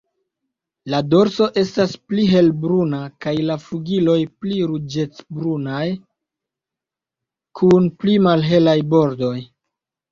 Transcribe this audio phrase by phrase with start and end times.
[0.93, 5.85] La dorso estas pli helbruna kaj la flugiloj pli ruĝecbrunaj
[7.61, 9.37] kun pli malhelaj bordoj.